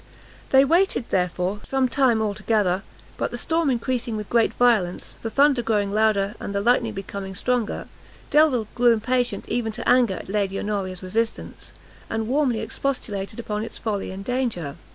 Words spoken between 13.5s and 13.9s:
its